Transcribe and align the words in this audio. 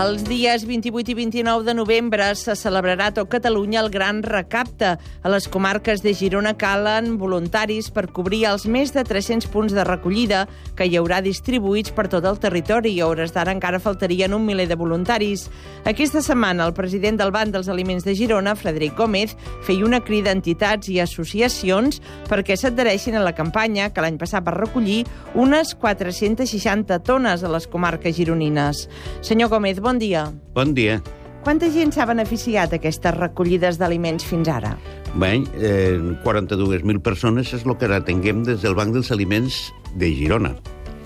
Els 0.00 0.22
dies 0.24 0.62
28 0.64 1.10
i 1.12 1.14
29 1.14 1.66
de 1.66 1.74
novembre 1.76 2.24
se 2.38 2.54
celebrarà 2.56 3.10
a 3.10 3.12
tot 3.12 3.28
Catalunya 3.28 3.82
el 3.82 3.90
Gran 3.92 4.22
Recapte. 4.24 4.94
A 4.96 5.28
les 5.28 5.44
comarques 5.52 6.00
de 6.00 6.14
Girona 6.16 6.54
calen 6.56 7.18
voluntaris 7.20 7.90
per 7.92 8.06
cobrir 8.08 8.46
els 8.48 8.64
més 8.64 8.94
de 8.94 9.02
300 9.04 9.50
punts 9.52 9.74
de 9.76 9.84
recollida 9.84 10.46
que 10.78 10.86
hi 10.88 10.96
haurà 10.96 11.18
distribuïts 11.20 11.92
per 11.92 12.06
tot 12.08 12.24
el 12.24 12.40
territori 12.40 12.94
i 12.94 13.02
a 13.02 13.10
hores 13.10 13.34
d'ara 13.34 13.52
encara 13.52 13.82
faltarien 13.82 14.32
un 14.32 14.46
miler 14.46 14.70
de 14.70 14.78
voluntaris. 14.80 15.50
Aquesta 15.84 16.24
setmana 16.24 16.64
el 16.64 16.72
president 16.72 17.20
del 17.20 17.34
Banc 17.36 17.52
dels 17.52 17.68
Aliments 17.68 18.08
de 18.08 18.16
Girona, 18.16 18.56
Frederic 18.56 18.96
Gómez, 18.96 19.36
feia 19.68 19.84
una 19.84 20.00
crida 20.00 20.32
a 20.32 20.38
entitats 20.38 20.88
i 20.88 20.96
associacions 21.04 22.00
perquè 22.30 22.56
s'adhereixin 22.56 23.20
a 23.20 23.26
la 23.26 23.34
campanya 23.36 23.90
que 23.92 24.00
l'any 24.00 24.16
passat 24.16 24.48
va 24.48 24.56
recollir 24.56 25.02
unes 25.34 25.76
460 25.76 27.02
tones 27.04 27.44
a 27.44 27.52
les 27.52 27.68
comarques 27.68 28.16
gironines. 28.16 28.86
Senyor 29.20 29.52
Gómez, 29.52 29.76
bon 29.76 29.89
dia. 29.98 30.28
Bon 30.54 30.74
dia. 30.74 31.00
Quanta 31.40 31.70
gent 31.72 31.94
s'ha 31.94 32.04
beneficiat 32.04 32.74
d'aquestes 32.74 33.14
recollides 33.16 33.78
d'aliments 33.80 34.26
fins 34.28 34.48
ara? 34.52 34.74
Bé, 35.14 35.38
eh, 35.56 35.96
42.000 36.22 37.00
persones 37.00 37.54
és 37.56 37.64
el 37.64 37.76
que 37.80 37.88
atenguem 37.88 38.44
des 38.44 38.60
del 38.60 38.76
Banc 38.76 38.92
dels 38.92 39.10
Aliments 39.10 39.72
de 39.96 40.12
Girona. 40.14 40.52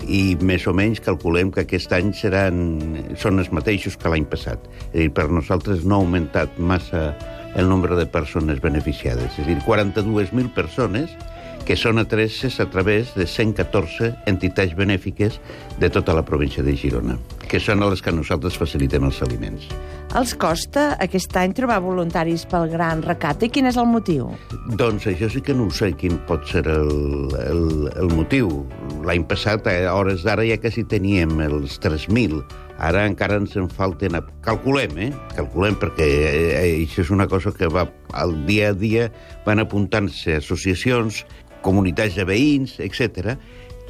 I 0.05 0.35
més 0.41 0.67
o 0.67 0.73
menys 0.73 0.99
calculem 0.99 1.51
que 1.51 1.63
aquest 1.63 1.93
any 1.95 2.11
seran, 2.13 3.15
són 3.15 3.39
els 3.39 3.49
mateixos 3.51 3.95
que 3.97 4.11
l'any 4.11 4.25
passat. 4.25 4.59
És 4.91 4.99
a 4.99 5.05
dir, 5.05 5.13
per 5.13 5.29
nosaltres 5.31 5.85
no 5.85 5.95
ha 5.95 6.03
augmentat 6.03 6.59
massa 6.59 7.15
el 7.55 7.69
nombre 7.69 7.95
de 7.95 8.05
persones 8.05 8.59
beneficiades. 8.61 9.39
És 9.39 9.47
a 9.47 9.47
dir, 9.47 9.57
42.000 9.65 10.51
persones 10.53 11.15
que 11.65 11.75
són 11.75 11.97
atreses 11.97 12.59
a 12.61 12.67
través 12.69 13.15
de 13.17 13.25
114 13.25 14.11
entitats 14.29 14.75
benèfiques 14.77 15.39
de 15.81 15.89
tota 15.89 16.13
la 16.13 16.25
província 16.25 16.61
de 16.61 16.75
Girona, 16.77 17.17
que 17.55 17.61
són 17.63 17.79
a 17.85 17.87
les 17.87 18.01
que 18.03 18.11
nosaltres 18.11 18.57
facilitem 18.59 19.05
els 19.07 19.21
aliments. 19.23 19.69
Els 20.19 20.33
costa 20.39 20.89
aquest 21.03 21.31
any 21.39 21.53
trobar 21.55 21.77
voluntaris 21.85 22.43
pel 22.51 22.67
gran 22.73 22.99
recapte 23.05 23.47
i 23.47 23.51
quin 23.55 23.69
és 23.69 23.77
el 23.79 23.87
motiu? 23.87 24.27
Doncs 24.75 25.07
això 25.07 25.29
sí 25.31 25.39
que 25.39 25.55
no 25.55 25.69
ho 25.69 25.71
sé 25.71 25.93
quin 25.95 26.17
pot 26.27 26.43
ser 26.51 26.65
el, 26.67 26.91
el, 27.39 27.63
el 27.95 28.11
motiu. 28.11 28.49
L'any 29.07 29.23
passat, 29.29 29.69
a 29.71 29.95
hores 29.95 30.25
d'ara, 30.27 30.43
ja 30.49 30.59
quasi 30.59 30.83
teníem 30.91 31.39
els 31.47 31.79
3.000. 31.83 32.43
Ara 32.83 33.05
encara 33.07 33.39
ens 33.39 33.55
en 33.55 33.71
falten... 33.71 34.19
Calculem, 34.43 34.99
eh? 34.99 35.09
Calculem, 35.37 35.79
perquè 35.79 36.09
eh, 36.27 36.51
això 36.83 37.05
és 37.05 37.15
una 37.15 37.29
cosa 37.31 37.55
que 37.55 37.71
va 37.71 37.87
al 38.19 38.35
dia 38.49 38.73
a 38.73 38.75
dia, 38.75 39.07
van 39.47 39.63
apuntant-se 39.63 40.41
associacions 40.41 41.23
comunitats 41.63 42.19
de 42.19 42.27
veïns, 42.27 42.81
etc. 42.83 43.37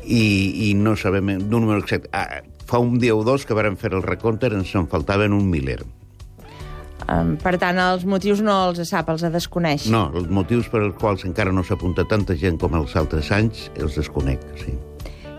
I, 0.05 0.69
i 0.69 0.73
no 0.77 0.95
sabem 0.95 1.33
el 1.35 1.45
número 1.49 1.81
exacte. 1.81 2.09
Ah, 2.13 2.41
fa 2.65 2.79
un 2.81 2.99
dia 3.01 3.15
o 3.15 3.23
dos 3.25 3.45
que 3.45 3.57
vàrem 3.57 3.77
fer 3.77 3.93
el 3.93 4.03
recompte, 4.05 4.49
ens 4.53 4.73
en 4.77 4.89
faltaven 4.91 5.33
un 5.33 5.49
miler. 5.49 5.81
Um, 7.05 7.35
per 7.37 7.57
tant, 7.61 7.77
els 7.77 8.05
motius 8.09 8.41
no 8.41 8.55
els 8.69 8.81
sap, 8.89 9.11
els 9.13 9.25
desconeix. 9.33 9.85
No, 9.93 10.07
els 10.17 10.29
motius 10.31 10.69
per 10.71 10.81
als 10.81 10.95
quals 10.97 11.25
encara 11.27 11.53
no 11.53 11.61
s'apunta 11.65 12.07
tanta 12.09 12.33
gent 12.39 12.57
com 12.61 12.73
els 12.79 12.95
altres 12.97 13.29
anys, 13.35 13.67
els 13.77 13.97
desconec, 13.99 14.41
sí. 14.63 14.73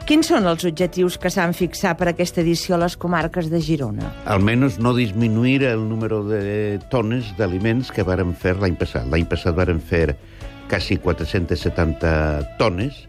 Quins 0.07 0.29
són 0.31 0.45
els 0.47 0.63
objectius 0.69 1.17
que 1.19 1.33
s'han 1.35 1.51
fixat 1.57 1.99
per 1.99 2.07
aquesta 2.13 2.39
edició 2.39 2.77
a 2.77 2.85
les 2.85 2.95
comarques 2.95 3.49
de 3.51 3.59
Girona? 3.59 4.13
Almenys 4.31 4.77
no 4.79 4.93
disminuir 4.95 5.65
el 5.67 5.83
número 5.89 6.21
de 6.29 6.79
tones 6.93 7.33
d'aliments 7.35 7.91
que 7.91 8.05
varen 8.07 8.31
fer 8.39 8.55
l'any 8.61 8.77
passat. 8.79 9.09
L'any 9.11 9.27
passat 9.27 9.57
varen 9.59 9.83
fer 9.83 10.13
quasi 10.71 11.01
470 11.03 12.13
tones 12.61 13.03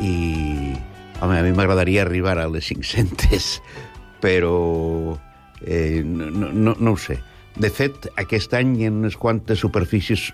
i, 0.00 0.72
home, 1.20 1.38
a 1.38 1.42
mi 1.44 1.52
m'agradaria 1.56 2.02
arribar 2.02 2.38
a 2.38 2.48
les 2.48 2.70
500, 2.72 3.50
però 4.22 5.16
eh, 5.62 6.02
no, 6.04 6.50
no, 6.52 6.74
no 6.78 6.94
ho 6.94 6.98
sé. 6.98 7.20
De 7.60 7.70
fet, 7.70 8.08
aquest 8.20 8.54
any 8.56 8.76
hi 8.78 8.88
ha 8.88 8.94
unes 8.94 9.18
quantes 9.20 9.60
superfícies 9.60 10.30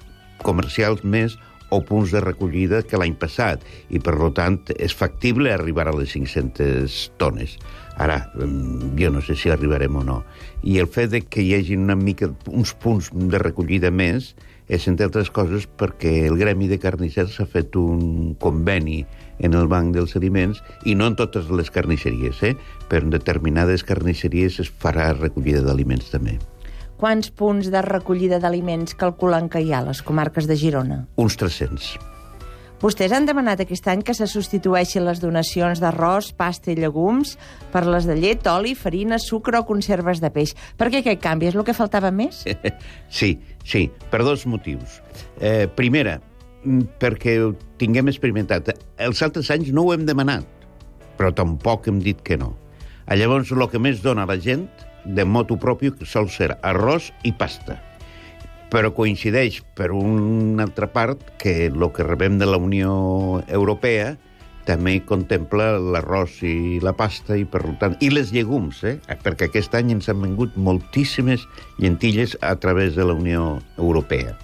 comercials 0.46 1.02
més 1.02 1.38
o 1.74 1.80
punts 1.82 2.12
de 2.14 2.20
recollida 2.22 2.82
que 2.86 2.98
l'any 3.00 3.16
passat, 3.18 3.64
i 3.90 3.98
per 3.98 4.14
tant 4.36 4.60
és 4.76 4.94
factible 4.94 5.50
arribar 5.50 5.88
a 5.90 5.96
les 5.96 6.14
500 6.14 6.98
tones. 7.18 7.56
Ara, 7.96 8.20
jo 8.36 9.10
no 9.10 9.22
sé 9.24 9.34
si 9.34 9.50
arribarem 9.50 9.96
o 9.96 10.04
no. 10.04 10.20
I 10.62 10.78
el 10.82 10.90
fet 10.92 11.10
de 11.14 11.22
que 11.24 11.42
hi 11.42 11.54
hagi 11.56 11.78
una 11.80 11.96
mica 11.96 12.28
uns 12.46 12.74
punts 12.76 13.10
de 13.10 13.40
recollida 13.42 13.90
més 13.90 14.34
és, 14.68 14.86
entre 14.90 15.06
altres 15.06 15.30
coses, 15.30 15.66
perquè 15.78 16.26
el 16.26 16.38
Gremi 16.40 16.68
de 16.70 16.80
Carnissers 16.82 17.38
ha 17.40 17.46
fet 17.46 17.76
un 17.78 18.34
conveni 18.42 19.04
en 19.38 19.54
el 19.54 19.68
Banc 19.68 19.94
dels 19.94 20.16
Aliments, 20.16 20.62
i 20.84 20.96
no 20.96 21.10
en 21.10 21.16
totes 21.18 21.50
les 21.52 21.70
carnisseries, 21.70 22.42
eh? 22.42 22.54
però 22.88 23.04
en 23.04 23.14
determinades 23.14 23.84
carnisseries 23.84 24.60
es 24.64 24.72
farà 24.82 25.12
recollida 25.14 25.62
d'aliments 25.66 26.10
també. 26.12 26.38
Quants 26.96 27.28
punts 27.28 27.68
de 27.68 27.82
recollida 27.84 28.40
d'aliments 28.40 28.96
calculen 28.96 29.50
que 29.52 29.60
hi 29.60 29.74
ha 29.74 29.84
a 29.84 29.88
les 29.90 30.00
comarques 30.02 30.48
de 30.48 30.56
Girona? 30.56 31.02
Uns 31.20 31.36
300. 31.36 32.15
Vostès 32.76 33.12
han 33.16 33.24
demanat 33.24 33.62
aquest 33.62 33.86
any 33.88 34.02
que 34.04 34.12
se 34.12 34.26
substitueixin 34.28 35.06
les 35.06 35.20
donacions 35.22 35.80
d'arròs, 35.80 36.28
pasta 36.36 36.68
i 36.72 36.76
llegums 36.76 37.36
per 37.72 37.86
les 37.88 38.04
de 38.04 38.16
llet, 38.18 38.44
oli, 38.52 38.74
farina, 38.76 39.16
sucre 39.22 39.62
o 39.62 39.64
conserves 39.68 40.20
de 40.20 40.28
peix. 40.34 40.52
Per 40.76 40.90
què 40.92 41.00
aquest 41.00 41.22
canvi? 41.24 41.48
És 41.48 41.56
el 41.56 41.64
que 41.64 41.76
faltava 41.76 42.12
més? 42.12 42.44
Sí, 43.16 43.38
sí, 43.64 43.86
per 44.10 44.20
dos 44.26 44.44
motius. 44.50 44.98
Eh, 45.40 45.64
primera, 45.72 46.18
perquè 47.00 47.38
ho 47.40 47.54
tinguem 47.80 48.10
experimentat. 48.12 48.74
Els 49.00 49.22
altres 49.24 49.48
anys 49.54 49.72
no 49.72 49.86
ho 49.86 49.94
hem 49.94 50.04
demanat, 50.08 50.44
però 51.16 51.32
tampoc 51.32 51.88
hem 51.88 52.02
dit 52.04 52.20
que 52.26 52.36
no. 52.36 52.52
Llavors, 53.08 53.52
el 53.54 53.68
que 53.70 53.80
més 53.80 54.02
dona 54.04 54.26
la 54.28 54.36
gent 54.36 54.66
de 55.06 55.24
moto 55.24 55.56
propi 55.56 55.92
sol 56.04 56.28
ser 56.28 56.52
arròs 56.66 57.12
i 57.24 57.32
pasta. 57.32 57.78
Però 58.70 58.90
coincideix, 58.94 59.60
per 59.78 59.92
una 59.94 60.64
altra 60.66 60.88
part, 60.90 61.20
que 61.38 61.68
el 61.68 61.84
que 61.94 62.06
rebem 62.06 62.38
de 62.40 62.48
la 62.50 62.58
Unió 62.58 63.42
Europea 63.46 64.16
també 64.66 64.96
contempla 65.06 65.76
l'arròs 65.78 66.40
i 66.42 66.80
la 66.82 66.92
pasta 66.98 67.36
i 67.38 67.44
per 67.46 67.62
tant 67.80 67.94
i 68.02 68.10
les 68.10 68.32
llegums, 68.34 68.82
eh? 68.82 68.96
perquè 69.22 69.46
aquest 69.46 69.78
any 69.78 69.94
ens 69.94 70.10
han 70.10 70.18
vengut 70.24 70.58
moltíssimes 70.58 71.46
llentilles 71.78 72.34
a 72.42 72.56
través 72.58 72.98
de 72.98 73.06
la 73.06 73.14
Unió 73.14 73.60
Europea. 73.78 74.34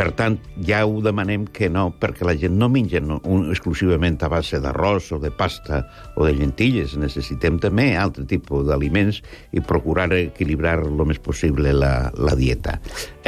Per 0.00 0.14
tant, 0.16 0.38
ja 0.64 0.78
ho 0.88 1.02
demanem 1.04 1.42
que 1.52 1.68
no, 1.68 1.90
perquè 2.00 2.24
la 2.24 2.32
gent 2.40 2.54
no 2.56 2.70
menja 2.72 3.02
no, 3.04 3.18
un, 3.28 3.42
exclusivament 3.52 4.14
a 4.24 4.30
base 4.32 4.56
d'arròs 4.64 5.10
o 5.12 5.18
de 5.20 5.28
pasta 5.28 5.82
o 6.16 6.24
de 6.24 6.30
llentilles. 6.38 6.94
Necessitem 6.96 7.58
també 7.60 7.90
altre 8.00 8.24
tipus 8.30 8.64
d'aliments 8.70 9.18
i 9.52 9.60
procurar 9.60 10.08
equilibrar 10.16 10.78
el 10.86 11.04
més 11.04 11.20
possible 11.20 11.76
la, 11.76 11.92
la 12.16 12.32
dieta. 12.32 12.78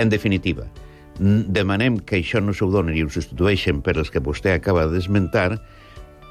En 0.00 0.08
definitiva, 0.08 0.64
demanem 1.20 2.00
que 2.08 2.22
això 2.22 2.40
no 2.40 2.56
s'ho 2.56 2.70
donen 2.72 2.96
i 2.96 3.04
ho 3.04 3.12
substitueixen 3.12 3.84
per 3.84 3.98
els 3.98 4.08
que 4.08 4.24
vostè 4.24 4.56
acaba 4.56 4.88
d'esmentar, 4.88 5.60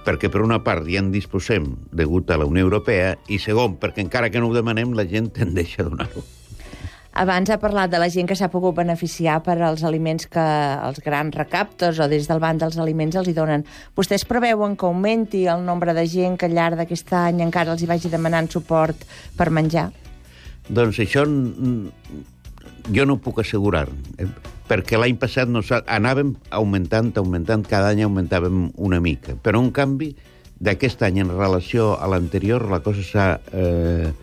perquè 0.10 0.34
per 0.34 0.42
una 0.42 0.64
part 0.66 0.90
ja 0.90 1.06
en 1.06 1.14
disposem 1.14 1.70
degut 1.94 2.34
a 2.34 2.42
la 2.42 2.50
Unió 2.50 2.66
Europea 2.66 3.14
i 3.30 3.38
segon, 3.38 3.78
perquè 3.78 4.02
encara 4.10 4.34
que 4.34 4.42
no 4.42 4.50
ho 4.50 4.58
demanem 4.58 4.98
la 4.98 5.06
gent 5.06 5.30
tendeix 5.38 5.78
a 5.78 5.92
donar-ho. 5.94 6.26
Abans 7.12 7.50
ha 7.52 7.58
parlat 7.60 7.92
de 7.92 8.00
la 8.00 8.08
gent 8.08 8.30
que 8.30 8.38
s'ha 8.40 8.48
pogut 8.48 8.78
beneficiar 8.78 9.42
per 9.44 9.58
als 9.60 9.84
aliments 9.84 10.30
que 10.32 10.44
els 10.88 11.02
grans 11.04 11.36
recaptes 11.36 12.00
o 12.00 12.08
des 12.08 12.28
del 12.30 12.40
banc 12.40 12.62
dels 12.62 12.78
aliments 12.80 13.18
els 13.20 13.28
hi 13.28 13.34
donen. 13.36 13.66
Vostès 13.98 14.24
preveuen 14.28 14.78
que 14.80 14.88
augmenti 14.88 15.44
el 15.52 15.66
nombre 15.66 15.94
de 15.94 16.06
gent 16.08 16.38
que 16.40 16.48
al 16.48 16.56
llarg 16.56 16.80
d'aquest 16.80 17.12
any 17.20 17.42
encara 17.44 17.74
els 17.76 17.84
hi 17.84 17.90
vagi 17.90 18.10
demanant 18.10 18.48
suport 18.52 19.04
per 19.36 19.50
menjar? 19.52 19.90
Doncs 20.70 21.02
això 21.04 21.26
jo 22.96 23.06
no 23.06 23.18
puc 23.20 23.42
assegurar, 23.44 23.90
eh? 24.18 24.30
perquè 24.70 24.96
l'any 24.96 25.18
passat 25.20 25.52
no 25.52 25.60
anàvem 25.82 26.32
augmentant, 26.50 27.12
augmentant, 27.20 27.66
cada 27.68 27.90
any 27.92 28.06
augmentàvem 28.06 28.70
una 28.78 29.02
mica. 29.04 29.36
Però, 29.36 29.60
en 29.60 29.74
canvi, 29.76 30.14
d'aquest 30.64 31.04
any 31.04 31.20
en 31.26 31.34
relació 31.36 31.98
a 32.00 32.08
l'anterior, 32.08 32.70
la 32.72 32.80
cosa 32.86 33.04
s'ha 33.04 33.28
eh, 33.52 34.14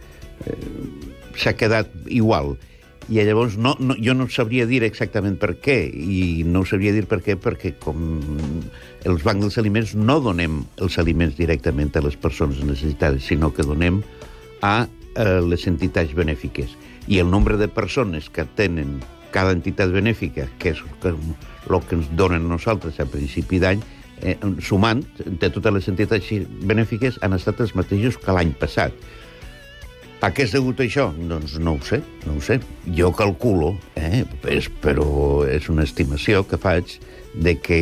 eh, 0.48 1.52
quedat 1.52 1.92
igual 2.08 2.56
i 3.08 3.22
llavors 3.24 3.56
no, 3.56 3.74
no, 3.80 3.96
jo 3.96 4.12
no 4.14 4.28
sabria 4.28 4.66
dir 4.68 4.82
exactament 4.84 5.38
per 5.40 5.54
què, 5.64 5.78
i 5.88 6.44
no 6.44 6.64
sabria 6.68 6.92
dir 6.92 7.06
per 7.08 7.22
què 7.24 7.38
perquè 7.40 7.72
com 7.80 8.02
els 9.08 9.24
bancs 9.24 9.46
dels 9.46 9.58
aliments 9.62 9.94
no 9.96 10.18
donem 10.20 10.60
els 10.76 10.98
aliments 11.00 11.38
directament 11.38 11.94
a 11.96 12.04
les 12.04 12.18
persones 12.20 12.60
necessitades, 12.60 13.24
sinó 13.24 13.52
que 13.54 13.64
donem 13.64 14.02
a 14.60 14.74
eh, 14.84 15.40
les 15.40 15.64
entitats 15.70 16.12
benèfiques. 16.14 16.74
I 17.08 17.22
el 17.22 17.30
nombre 17.30 17.56
de 17.56 17.68
persones 17.72 18.28
que 18.28 18.44
tenen 18.58 18.98
cada 19.32 19.54
entitat 19.56 19.92
benèfica, 19.92 20.48
que 20.60 20.74
és 20.74 20.82
el 20.84 21.80
que 21.88 21.96
ens 21.96 22.10
donen 22.16 22.48
nosaltres 22.48 23.00
a 23.00 23.08
principi 23.08 23.60
d'any, 23.62 23.80
eh, 24.20 24.36
sumant 24.60 25.02
de 25.24 25.48
totes 25.48 25.74
les 25.74 25.88
entitats 25.88 26.28
benèfiques 26.68 27.20
han 27.22 27.36
estat 27.36 27.60
els 27.64 27.74
mateixos 27.78 28.18
que 28.20 28.34
l'any 28.34 28.52
passat. 28.60 28.92
A 30.18 30.32
què 30.34 30.48
és 30.48 30.54
degut 30.54 30.80
això? 30.82 31.12
Doncs 31.30 31.54
no 31.62 31.76
ho 31.76 31.84
sé, 31.86 32.00
no 32.26 32.34
ho 32.34 32.40
sé. 32.42 32.58
Jo 32.96 33.12
calculo, 33.14 33.76
eh, 33.94 34.24
és, 34.50 34.66
però 34.82 35.06
és 35.46 35.68
una 35.70 35.84
estimació 35.86 36.42
que 36.42 36.58
faig, 36.58 36.96
de 37.38 37.54
que 37.62 37.78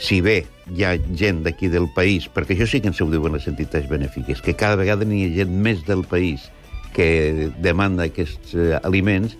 si 0.00 0.22
bé 0.24 0.38
hi 0.72 0.86
ha 0.88 0.94
gent 1.20 1.42
d'aquí 1.44 1.68
del 1.68 1.90
país, 1.92 2.30
perquè 2.32 2.56
això 2.56 2.70
sí 2.70 2.80
que 2.80 2.88
ens 2.88 3.02
ho 3.04 3.10
diuen 3.12 3.36
les 3.36 3.48
entitats 3.50 3.90
benèfiques, 3.90 4.40
que 4.40 4.56
cada 4.56 4.80
vegada 4.80 5.04
n'hi 5.04 5.26
ha 5.26 5.36
gent 5.42 5.52
més 5.52 5.84
del 5.84 6.06
país 6.08 6.48
que 6.96 7.50
demanda 7.60 8.08
aquests 8.08 8.56
eh, 8.56 8.72
aliments, 8.80 9.36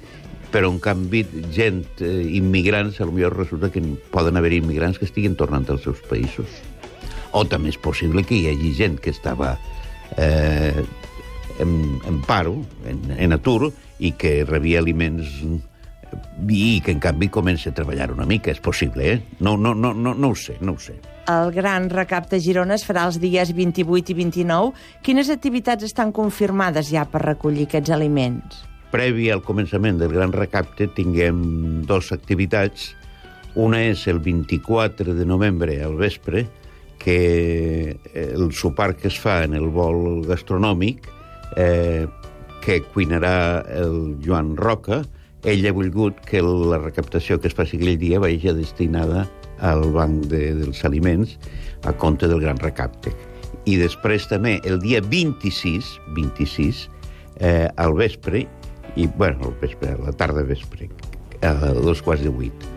però 0.53 0.69
en 0.69 0.81
canvi 0.83 1.25
gent, 1.55 1.87
eh, 2.05 2.27
immigrants, 2.37 3.01
potser 3.01 3.33
resulta 3.33 3.73
que 3.73 3.81
poden 4.13 4.37
haver 4.37 4.53
immigrants 4.59 5.01
que 5.01 5.09
estiguin 5.09 5.39
tornant 5.41 5.69
als 5.71 5.89
seus 5.89 6.05
països. 6.11 6.61
O 7.33 7.47
també 7.49 7.73
és 7.73 7.79
possible 7.81 8.27
que 8.27 8.37
hi 8.37 8.51
hagi 8.51 8.75
gent 8.77 9.01
que 9.01 9.15
estava 9.15 9.55
eh, 10.19 10.83
en, 11.61 12.01
en 12.09 12.21
paro, 12.27 12.59
en, 12.89 13.05
en 13.17 13.37
atur, 13.37 13.71
i 14.01 14.15
que 14.17 14.41
rebia 14.49 14.81
aliments 14.81 15.29
i 16.49 16.81
que 16.83 16.91
en 16.91 17.01
canvi 17.03 17.29
comença 17.31 17.71
a 17.71 17.77
treballar 17.77 18.11
una 18.11 18.27
mica, 18.27 18.51
és 18.51 18.61
possible, 18.63 19.07
eh? 19.07 19.19
No, 19.39 19.57
no, 19.57 19.75
no, 19.75 19.93
no, 19.95 20.15
no 20.15 20.31
ho 20.33 20.37
sé, 20.37 20.57
no 20.61 20.75
ho 20.75 20.81
sé. 20.83 20.97
El 21.31 21.53
Gran 21.55 21.87
Recapte 21.93 22.41
Girona 22.43 22.75
es 22.75 22.85
farà 22.87 23.05
els 23.07 23.21
dies 23.23 23.53
28 23.55 24.11
i 24.11 24.17
29. 24.19 24.73
Quines 25.07 25.31
activitats 25.31 25.87
estan 25.87 26.11
confirmades 26.17 26.91
ja 26.91 27.05
per 27.07 27.23
recollir 27.23 27.69
aquests 27.69 27.93
aliments? 27.95 28.65
Previ 28.91 29.29
al 29.31 29.45
començament 29.47 30.01
del 30.01 30.11
Gran 30.17 30.35
Recapte 30.35 30.89
tinguem 30.97 31.85
dues 31.87 32.11
activitats. 32.17 32.91
Una 33.55 33.85
és 33.93 34.03
el 34.11 34.19
24 34.23 35.15
de 35.15 35.27
novembre 35.27 35.79
al 35.85 35.95
vespre, 36.01 36.49
que 37.01 37.97
el 38.15 38.51
sopar 38.53 38.93
que 38.97 39.09
es 39.09 39.17
fa 39.19 39.45
en 39.47 39.55
el 39.57 39.71
vol 39.73 40.27
gastronòmic, 40.27 41.07
eh, 41.57 42.07
que 42.61 42.81
cuinarà 42.95 43.65
el 43.73 44.17
Joan 44.25 44.55
Roca, 44.57 45.03
ell 45.49 45.65
ha 45.65 45.73
volgut 45.73 46.19
que 46.29 46.43
la 46.45 46.79
recaptació 46.83 47.41
que 47.41 47.49
es 47.49 47.57
faci 47.57 47.79
aquell 47.79 47.97
dia 48.01 48.21
vagi 48.21 48.53
destinada 48.53 49.27
al 49.65 49.87
Banc 49.93 50.27
de, 50.33 50.51
dels 50.59 50.85
Aliments 50.85 51.37
a 51.89 51.93
compte 51.93 52.29
del 52.29 52.41
gran 52.45 52.61
recapte. 52.61 53.13
I 53.69 53.77
després 53.81 54.27
també, 54.29 54.59
el 54.69 54.81
dia 54.81 55.01
26, 55.05 55.89
26, 56.17 56.87
eh, 57.41 57.69
al 57.77 57.95
vespre, 57.97 58.47
i, 58.97 59.07
bueno, 59.17 59.49
al 59.49 59.57
vespre, 59.61 59.95
a 59.95 60.01
la 60.01 60.13
tarda 60.13 60.45
vespre, 60.45 60.89
a 61.45 61.55
dos 61.81 62.03
quarts 62.05 62.25
de 62.25 62.33
vuit, 62.33 62.69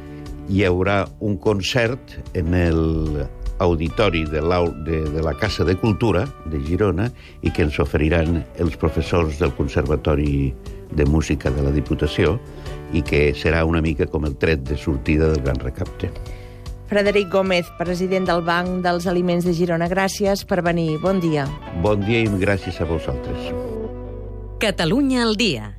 hi 0.51 0.63
haurà 0.67 1.03
un 1.23 1.37
concert 1.39 2.17
en 2.35 2.53
el 2.55 3.23
auditori 3.59 4.23
de 4.25 4.41
la, 4.41 4.61
de, 4.85 5.03
de 5.09 5.21
la 5.21 5.33
Casa 5.37 5.63
de 5.63 5.75
Cultura 5.75 6.25
de 6.45 6.61
Girona 6.63 7.09
i 7.41 7.51
que 7.51 7.65
ens 7.67 7.79
oferiran 7.79 8.41
els 8.59 8.77
professors 8.77 9.39
del 9.39 9.53
Conservatori 9.57 10.53
de 10.93 11.05
Música 11.05 11.51
de 11.51 11.65
la 11.65 11.73
Diputació 11.73 12.37
i 12.93 13.01
que 13.01 13.31
serà 13.37 13.63
una 13.65 13.81
mica 13.81 14.07
com 14.07 14.25
el 14.25 14.37
tret 14.37 14.63
de 14.67 14.77
sortida 14.77 15.31
del 15.31 15.43
Gran 15.43 15.61
Recapte. 15.61 16.11
Frederic 16.89 17.31
Gómez, 17.33 17.69
president 17.79 18.27
del 18.29 18.43
Banc 18.45 18.83
dels 18.85 19.07
Aliments 19.09 19.47
de 19.47 19.53
Girona, 19.57 19.87
gràcies 19.89 20.43
per 20.45 20.61
venir. 20.61 20.99
Bon 21.01 21.21
dia. 21.23 21.47
Bon 21.81 22.01
dia 22.05 22.21
i 22.21 22.27
gràcies 22.41 22.77
a 22.81 22.89
vosaltres. 22.89 23.49
Catalunya 24.61 25.23
al 25.25 25.33
dia 25.35 25.71